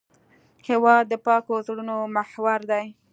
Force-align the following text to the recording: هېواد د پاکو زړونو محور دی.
هېواد 0.67 1.03
د 1.09 1.13
پاکو 1.25 1.55
زړونو 1.67 1.95
محور 2.15 2.59
دی. 2.71 2.85